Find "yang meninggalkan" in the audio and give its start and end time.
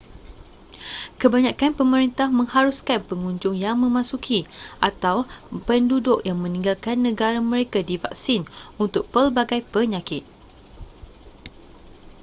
6.27-6.97